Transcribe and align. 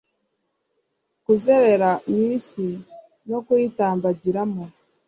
kuzerera 1.23 1.89
mu 2.09 2.19
isi 2.35 2.67
no 3.29 3.39
kuyitambagiramo 3.45 4.63